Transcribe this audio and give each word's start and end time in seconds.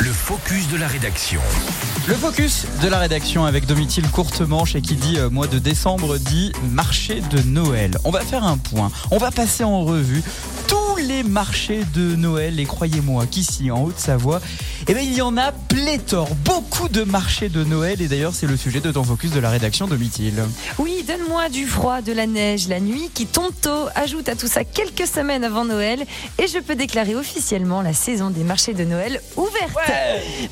Le 0.00 0.12
focus 0.12 0.68
de 0.68 0.76
la 0.76 0.86
rédaction. 0.86 1.40
Le 2.06 2.14
focus 2.14 2.66
de 2.82 2.88
la 2.88 2.98
rédaction 2.98 3.44
avec 3.44 3.66
Domitil 3.66 4.08
Courtemanche 4.10 4.74
et 4.74 4.82
qui 4.82 4.94
dit 4.94 5.18
euh, 5.18 5.30
mois 5.30 5.46
de 5.46 5.58
décembre 5.58 6.18
dit 6.18 6.52
marché 6.70 7.22
de 7.30 7.40
Noël. 7.42 7.96
On 8.04 8.10
va 8.10 8.20
faire 8.20 8.44
un 8.44 8.58
point. 8.58 8.90
On 9.10 9.18
va 9.18 9.30
passer 9.30 9.64
en 9.64 9.84
revue 9.84 10.22
tous 10.68 10.83
les 11.06 11.22
marchés 11.22 11.82
de 11.94 12.16
Noël 12.16 12.58
et 12.58 12.64
croyez-moi 12.64 13.26
qu'ici 13.26 13.70
en 13.70 13.82
Haute-Savoie, 13.82 14.40
eh 14.88 14.94
ben, 14.94 15.04
il 15.04 15.12
y 15.12 15.20
en 15.20 15.36
a 15.36 15.52
pléthore, 15.52 16.34
beaucoup 16.44 16.88
de 16.88 17.02
marchés 17.02 17.48
de 17.48 17.62
Noël 17.62 18.00
et 18.00 18.08
d'ailleurs 18.08 18.34
c'est 18.34 18.46
le 18.46 18.56
sujet 18.56 18.80
de 18.80 18.90
ton 18.90 19.04
focus 19.04 19.30
de 19.30 19.40
la 19.40 19.50
rédaction 19.50 19.86
Domitil. 19.86 20.42
Oui, 20.78 21.04
donne-moi 21.06 21.50
du 21.50 21.66
froid, 21.66 22.00
de 22.00 22.12
la 22.12 22.26
neige, 22.26 22.68
la 22.68 22.80
nuit 22.80 23.10
qui 23.12 23.26
tombe 23.26 23.52
tôt. 23.60 23.88
Ajoute 23.94 24.28
à 24.28 24.34
tout 24.34 24.46
ça 24.46 24.64
quelques 24.64 25.06
semaines 25.06 25.44
avant 25.44 25.64
Noël 25.64 26.04
et 26.38 26.46
je 26.46 26.58
peux 26.58 26.74
déclarer 26.74 27.14
officiellement 27.14 27.82
la 27.82 27.92
saison 27.92 28.30
des 28.30 28.44
marchés 28.44 28.72
de 28.72 28.84
Noël 28.84 29.20
ouverte. 29.36 29.76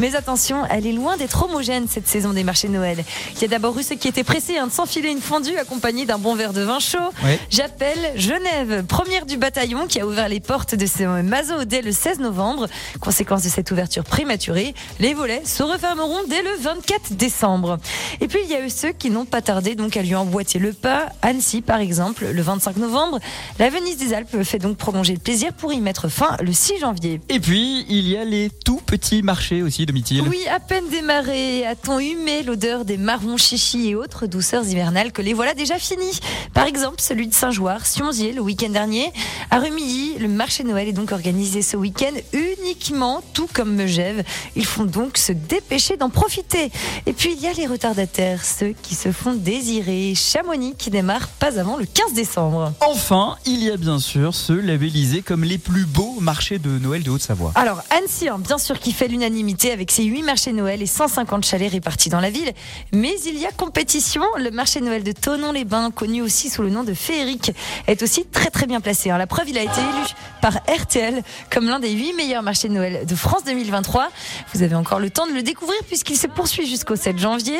Mais 0.00 0.16
attention, 0.16 0.64
elle 0.68 0.86
est 0.86 0.92
loin 0.92 1.16
d'être 1.16 1.44
homogène 1.44 1.86
cette 1.88 2.08
saison 2.08 2.32
des 2.32 2.44
marchés 2.44 2.68
de 2.68 2.72
Noël. 2.72 3.04
Il 3.36 3.42
y 3.42 3.44
a 3.44 3.48
d'abord 3.48 3.78
eu 3.78 3.84
ceux 3.84 3.96
qui 3.96 4.08
étaient 4.08 4.24
pressés 4.24 4.58
hein, 4.58 4.66
de 4.66 4.72
s'enfiler 4.72 5.10
une 5.10 5.20
fondue 5.20 5.56
accompagnée 5.56 6.06
d'un 6.06 6.18
bon 6.18 6.34
verre 6.34 6.52
de 6.52 6.62
vin 6.62 6.80
chaud. 6.80 6.98
Ouais. 7.24 7.38
J'appelle 7.50 8.12
Genève, 8.16 8.84
première 8.86 9.26
du 9.26 9.36
bataillon 9.36 9.86
qui 9.86 10.00
a 10.00 10.06
ouvert 10.06 10.28
les 10.28 10.39
portes 10.40 10.74
de 10.74 10.86
ce 10.86 11.22
mazo 11.22 11.64
dès 11.64 11.82
le 11.82 11.92
16 11.92 12.18
novembre. 12.20 12.66
Conséquence 13.00 13.42
de 13.42 13.48
cette 13.48 13.70
ouverture 13.70 14.04
prématurée, 14.04 14.74
les 14.98 15.14
volets 15.14 15.42
se 15.44 15.62
refermeront 15.62 16.20
dès 16.28 16.42
le 16.42 16.50
24 16.60 17.14
décembre. 17.14 17.78
Et 18.20 18.28
puis 18.28 18.40
il 18.44 18.50
y 18.50 18.54
a 18.54 18.64
eu 18.64 18.70
ceux 18.70 18.92
qui 18.92 19.10
n'ont 19.10 19.24
pas 19.24 19.42
tardé 19.42 19.74
donc 19.74 19.96
à 19.96 20.02
lui 20.02 20.14
emboîter 20.14 20.58
le 20.58 20.72
pas. 20.72 21.10
Annecy 21.22 21.60
par 21.60 21.80
exemple, 21.80 22.26
le 22.32 22.42
25 22.42 22.76
novembre. 22.76 23.20
La 23.58 23.70
Venise 23.70 23.98
des 23.98 24.14
Alpes 24.14 24.42
fait 24.42 24.58
donc 24.58 24.76
prolonger 24.76 25.12
le 25.12 25.20
plaisir 25.20 25.52
pour 25.52 25.72
y 25.72 25.80
mettre 25.80 26.08
fin 26.08 26.36
le 26.42 26.52
6 26.52 26.78
janvier. 26.80 27.20
Et 27.28 27.40
puis 27.40 27.84
il 27.88 28.08
y 28.08 28.16
a 28.16 28.24
les 28.24 28.50
tout 28.64 28.80
petits 28.84 29.22
marchés 29.22 29.62
aussi 29.62 29.86
Domitil. 29.86 30.24
Oui, 30.28 30.46
à 30.48 30.60
peine 30.60 30.88
démarré, 30.88 31.66
a-t-on 31.66 31.98
humé 31.98 32.42
l'odeur 32.42 32.84
des 32.84 32.96
marrons 32.96 33.36
chichis 33.36 33.90
et 33.90 33.94
autres 33.94 34.26
douceurs 34.26 34.66
hivernales 34.66 35.12
que 35.12 35.22
les 35.22 35.34
voilà 35.34 35.54
déjà 35.54 35.78
finis. 35.78 36.20
Par 36.54 36.66
exemple, 36.66 37.00
celui 37.00 37.28
de 37.28 37.34
Saint-Jouard, 37.34 37.86
Sionzier, 37.86 38.32
le 38.32 38.40
week-end 38.40 38.68
dernier. 38.68 39.12
À 39.50 39.58
Rumilly, 39.58 40.18
le 40.18 40.28
marché 40.34 40.62
de 40.62 40.68
Noël 40.68 40.88
est 40.88 40.92
donc 40.92 41.12
organisé 41.12 41.62
ce 41.62 41.76
week-end 41.76 42.12
uniquement, 42.32 43.22
tout 43.34 43.48
comme 43.52 43.74
Megève. 43.74 44.24
Ils 44.56 44.66
font 44.66 44.84
donc 44.84 45.18
se 45.18 45.32
dépêcher 45.32 45.96
d'en 45.96 46.10
profiter. 46.10 46.70
Et 47.06 47.12
puis, 47.12 47.32
il 47.36 47.40
y 47.42 47.46
a 47.46 47.52
les 47.52 47.66
retardataires, 47.66 48.44
ceux 48.44 48.74
qui 48.82 48.94
se 48.94 49.12
font 49.12 49.34
désirer. 49.34 50.14
Chamonix 50.14 50.74
qui 50.76 50.90
démarre 50.90 51.28
pas 51.28 51.58
avant 51.58 51.76
le 51.76 51.86
15 51.86 52.12
décembre. 52.14 52.72
Enfin, 52.80 53.36
il 53.46 53.62
y 53.62 53.70
a 53.70 53.76
bien 53.76 53.98
sûr 53.98 54.34
ceux 54.34 54.60
labellisés 54.60 55.22
comme 55.22 55.44
les 55.44 55.58
plus 55.58 55.84
beaux 55.86 56.18
marchés 56.20 56.58
de 56.58 56.70
Noël 56.78 57.02
de 57.02 57.10
Haute-Savoie. 57.10 57.52
Alors, 57.54 57.82
Annecy, 57.90 58.28
hein, 58.28 58.38
bien 58.38 58.58
sûr, 58.58 58.78
qui 58.78 58.92
fait 58.92 59.08
l'unanimité 59.08 59.72
avec 59.72 59.90
ses 59.90 60.04
8 60.04 60.22
marchés 60.22 60.52
Noël 60.52 60.82
et 60.82 60.86
150 60.86 61.44
chalets 61.44 61.70
répartis 61.72 62.08
dans 62.10 62.20
la 62.20 62.30
ville. 62.30 62.52
Mais 62.92 63.14
il 63.26 63.38
y 63.38 63.46
a 63.46 63.52
compétition. 63.52 64.22
Le 64.38 64.50
marché 64.50 64.80
Noël 64.80 65.02
de 65.02 65.12
Tonon-les-Bains, 65.12 65.90
connu 65.90 66.22
aussi 66.22 66.50
sous 66.50 66.62
le 66.62 66.70
nom 66.70 66.84
de 66.84 66.94
Féerique, 66.94 67.52
est 67.86 68.02
aussi 68.02 68.24
très 68.24 68.50
très 68.50 68.66
bien 68.66 68.80
placé. 68.80 69.10
hein. 69.10 69.18
La 69.18 69.26
preuve, 69.26 69.48
il 69.48 69.58
a 69.58 69.62
été 69.62 69.80
élu 69.80 70.06
par 70.40 70.54
RTL 70.68 71.22
comme 71.50 71.66
l'un 71.66 71.80
des 71.80 71.90
8 71.90 72.14
meilleurs 72.14 72.42
marchés 72.42 72.68
de 72.68 72.74
Noël 72.74 73.04
de 73.06 73.14
France 73.14 73.44
2023. 73.44 74.08
Vous 74.54 74.62
avez 74.62 74.74
encore 74.74 74.98
le 75.00 75.10
temps 75.10 75.26
de 75.26 75.32
le 75.32 75.42
découvrir 75.42 75.78
puisqu'il 75.86 76.16
se 76.16 76.26
poursuit 76.26 76.66
jusqu'au 76.66 76.96
7 76.96 77.18
janvier. 77.18 77.58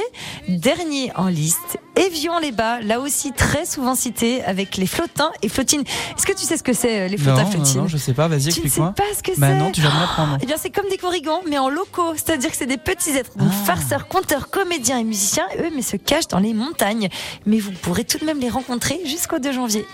Dernier 0.48 1.12
en 1.16 1.26
liste, 1.28 1.78
Évian-les-Bas, 1.96 2.80
là 2.80 3.00
aussi 3.00 3.32
très 3.32 3.66
souvent 3.66 3.94
cité 3.94 4.42
avec 4.44 4.76
les 4.76 4.86
flottins 4.86 5.30
et 5.42 5.48
flottines. 5.48 5.82
Est-ce 6.16 6.26
que 6.26 6.32
tu 6.32 6.44
sais 6.46 6.56
ce 6.56 6.62
que 6.62 6.72
c'est 6.72 7.00
euh, 7.02 7.08
les 7.08 7.18
flottins 7.18 7.42
Non, 7.44 7.50
flottines? 7.50 7.80
non, 7.82 7.88
je 7.88 7.96
sais 7.98 8.14
pas, 8.14 8.26
vas-y 8.28 8.40
tu 8.40 8.46
ne 8.48 8.52
sais 8.52 8.60
explique-moi. 8.62 8.92
pas 8.96 9.04
ce 9.16 9.22
que 9.22 9.38
Bah 9.38 9.48
c'est 9.50 9.58
non, 9.58 9.70
tu 9.70 9.80
viens 9.82 9.90
de 9.90 9.96
m'apprendre. 9.96 10.38
eh 10.42 10.46
bien, 10.46 10.56
c'est 10.58 10.70
comme 10.70 10.88
des 10.88 10.96
corrigans, 10.96 11.40
mais 11.48 11.58
en 11.58 11.68
locaux. 11.68 12.14
C'est-à-dire 12.14 12.50
que 12.50 12.56
c'est 12.56 12.66
des 12.66 12.78
petits 12.78 13.10
êtres, 13.10 13.36
donc 13.36 13.48
Ah. 13.50 13.64
farceurs, 13.66 14.08
conteurs, 14.08 14.48
comédiens 14.50 14.98
et 14.98 15.04
musiciens, 15.04 15.46
eux, 15.58 15.70
mais 15.74 15.82
se 15.82 15.96
cachent 15.96 16.28
dans 16.28 16.38
les 16.40 16.54
montagnes. 16.54 17.08
Mais 17.46 17.58
vous 17.58 17.72
pourrez 17.72 18.04
tout 18.04 18.18
de 18.18 18.24
même 18.24 18.40
les 18.40 18.48
rencontrer 18.50 19.00
jusqu'au 19.04 19.38
2 19.38 19.52
janvier. 19.52 19.86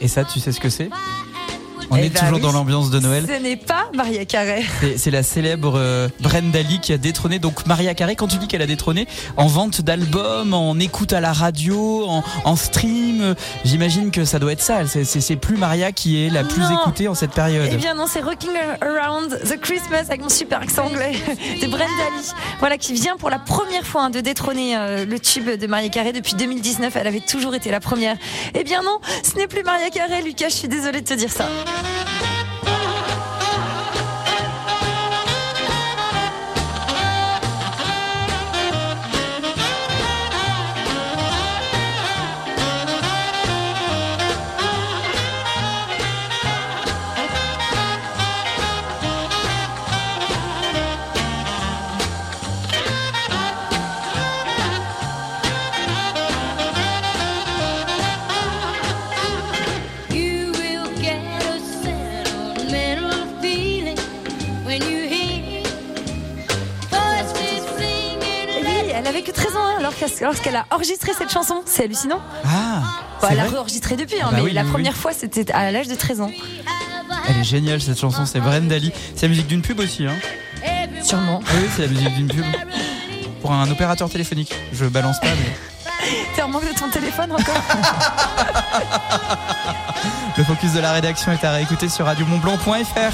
Et 0.00 0.08
ça, 0.08 0.24
tu 0.24 0.40
sais 0.40 0.52
ce 0.52 0.60
que 0.60 0.68
c'est? 0.70 0.90
On 1.90 1.96
Eh 1.96 2.06
est 2.06 2.10
bah 2.10 2.20
toujours 2.20 2.36
oui. 2.36 2.42
dans 2.42 2.52
l'ambiance 2.52 2.90
de 2.90 2.98
Noël. 3.00 3.24
Ce 3.28 3.40
n'est 3.42 3.56
pas 3.56 3.88
Maria 3.94 4.24
Carré. 4.24 4.64
C'est- 4.96 5.10
la 5.10 5.22
célèbre 5.22 5.74
euh, 5.76 6.08
Brenda 6.20 6.60
Lee 6.62 6.80
qui 6.80 6.92
a 6.92 6.98
détrôné 6.98 7.38
donc 7.38 7.64
Maria 7.66 7.94
Carey. 7.94 8.16
Quand 8.16 8.26
tu 8.28 8.36
dis 8.38 8.48
qu'elle 8.48 8.60
a 8.62 8.66
détrôné 8.66 9.06
en 9.36 9.46
vente 9.46 9.80
d'albums, 9.80 10.52
en 10.52 10.78
écoute 10.78 11.12
à 11.12 11.20
la 11.20 11.32
radio, 11.32 12.04
en, 12.08 12.24
en 12.44 12.56
stream, 12.56 13.20
euh, 13.22 13.34
j'imagine 13.64 14.10
que 14.10 14.24
ça 14.24 14.38
doit 14.38 14.52
être 14.52 14.62
ça. 14.62 14.80
C'est- 14.86 15.36
plus 15.36 15.56
Maria 15.56 15.92
qui 15.92 16.24
est 16.24 16.30
la 16.30 16.44
plus 16.44 16.62
Non. 16.62 16.80
écoutée 16.80 17.08
en 17.08 17.14
cette 17.14 17.32
période. 17.32 17.68
Eh 17.70 17.76
bien 17.76 17.94
non, 17.94 18.06
c'est 18.08 18.20
Rocking 18.22 18.50
Around 18.80 19.38
the 19.44 19.60
Christmas 19.60 20.04
avec 20.08 20.22
mon 20.22 20.28
super 20.28 20.60
accent 20.62 20.86
anglais 20.86 21.12
de 21.60 21.66
Brenda 21.66 21.84
Lee. 21.84 22.30
Voilà, 22.58 22.78
qui 22.78 22.94
vient 22.94 23.16
pour 23.16 23.30
la 23.30 23.38
première 23.38 23.84
fois 23.86 24.04
hein, 24.04 24.10
de 24.10 24.20
détrôner 24.20 24.76
euh, 24.76 25.04
le 25.04 25.20
tube 25.20 25.48
de 25.50 25.66
Maria 25.66 25.88
Carré 25.90 26.12
depuis 26.12 26.34
2019. 26.34 26.94
Elle 26.96 27.06
avait 27.06 27.20
toujours 27.20 27.54
été 27.54 27.70
la 27.70 27.80
première. 27.80 28.16
Eh 28.54 28.64
bien 28.64 28.82
non, 28.82 28.98
ce 29.22 29.36
n'est 29.36 29.46
plus 29.46 29.62
Maria 29.62 29.90
Carré, 29.90 30.22
Lucas. 30.22 30.48
Je 30.48 30.54
suis 30.54 30.68
désolée 30.68 31.00
de 31.02 31.06
te 31.06 31.14
dire 31.14 31.30
ça. 31.30 31.46
Bye. 31.82 32.15
Elle 69.08 69.14
avait 69.14 69.22
que 69.22 69.30
13 69.30 69.56
ans 69.56 69.60
hein, 69.64 69.74
alors 69.78 69.94
qu'elle- 69.94 70.10
lorsqu'elle 70.22 70.56
a 70.56 70.66
enregistré 70.70 71.12
cette 71.16 71.30
chanson. 71.30 71.62
C'est 71.64 71.84
hallucinant. 71.84 72.20
Ah, 72.44 72.82
Bon, 73.20 73.28
elle 73.30 73.40
a 73.40 73.44
vrai 73.46 73.58
enregistré 73.58 73.96
depuis, 73.96 74.16
hein, 74.20 74.28
Bah 74.30 74.36
mais 74.36 74.42
oui, 74.42 74.52
la 74.52 74.62
oui, 74.64 74.70
première 74.70 74.92
oui. 74.92 74.98
fois 74.98 75.12
c'était 75.12 75.50
à 75.52 75.70
l'âge 75.70 75.88
de 75.88 75.94
13 75.94 76.20
ans. 76.20 76.30
Elle 77.28 77.38
est 77.38 77.44
géniale 77.44 77.80
cette 77.80 77.98
chanson, 77.98 78.26
c'est 78.26 78.40
Brenda 78.40 78.78
Lee. 78.78 78.92
C'est 79.14 79.22
la 79.22 79.28
musique 79.28 79.46
d'une 79.46 79.62
pub 79.62 79.80
aussi. 79.80 80.06
Hein. 80.06 80.14
Sûrement. 81.02 81.40
Ah 81.46 81.50
oui, 81.56 81.68
c'est 81.74 81.82
la 81.82 81.88
musique 81.88 82.14
d'une 82.14 82.28
pub. 82.28 82.44
Pour 83.40 83.52
un 83.52 83.70
opérateur 83.70 84.08
téléphonique. 84.10 84.54
Je 84.72 84.84
balance 84.86 85.20
pas, 85.20 85.28
mais. 85.28 85.56
T'es 86.34 86.42
en 86.42 86.48
manque 86.48 86.68
de 86.68 86.78
ton 86.78 86.88
téléphone 86.90 87.32
encore 87.32 87.56
Le 90.36 90.44
focus 90.44 90.72
de 90.72 90.80
la 90.80 90.92
rédaction 90.92 91.32
est 91.32 91.44
à 91.44 91.52
réécouter 91.52 91.88
sur 91.88 92.04
radiomontblanc.fr. 92.06 93.12